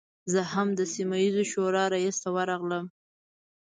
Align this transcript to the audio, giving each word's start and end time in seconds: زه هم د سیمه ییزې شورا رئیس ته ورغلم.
زه 0.31 0.41
هم 0.53 0.67
د 0.79 0.81
سیمه 0.93 1.15
ییزې 1.23 1.45
شورا 1.51 1.83
رئیس 1.95 2.15
ته 2.23 2.29
ورغلم. 2.35 2.85